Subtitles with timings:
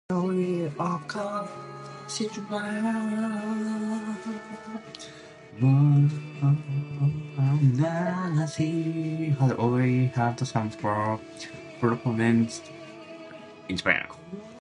[0.09, 2.59] The theory of a constitutional
[7.79, 10.69] monarchy had already had some
[11.79, 12.61] proponents
[13.69, 14.07] in Japan.